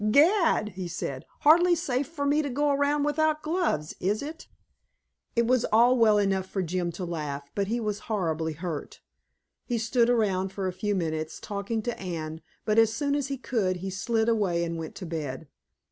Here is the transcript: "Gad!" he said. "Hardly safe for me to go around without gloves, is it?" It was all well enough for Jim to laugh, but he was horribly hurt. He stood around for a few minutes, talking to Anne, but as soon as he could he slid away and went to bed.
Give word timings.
"Gad!" 0.09 0.69
he 0.69 0.87
said. 0.87 1.27
"Hardly 1.41 1.75
safe 1.75 2.07
for 2.07 2.25
me 2.25 2.41
to 2.41 2.49
go 2.49 2.71
around 2.71 3.03
without 3.03 3.43
gloves, 3.43 3.93
is 3.99 4.23
it?" 4.23 4.47
It 5.35 5.45
was 5.45 5.63
all 5.65 5.95
well 5.95 6.17
enough 6.17 6.47
for 6.47 6.63
Jim 6.63 6.91
to 6.93 7.05
laugh, 7.05 7.51
but 7.53 7.67
he 7.67 7.79
was 7.79 7.99
horribly 8.09 8.53
hurt. 8.53 8.99
He 9.63 9.77
stood 9.77 10.09
around 10.09 10.51
for 10.51 10.65
a 10.65 10.73
few 10.73 10.95
minutes, 10.95 11.39
talking 11.39 11.83
to 11.83 11.99
Anne, 11.99 12.41
but 12.65 12.79
as 12.79 12.91
soon 12.91 13.13
as 13.13 13.27
he 13.27 13.37
could 13.37 13.75
he 13.75 13.91
slid 13.91 14.27
away 14.27 14.63
and 14.63 14.79
went 14.79 14.95
to 14.95 15.05
bed. 15.05 15.47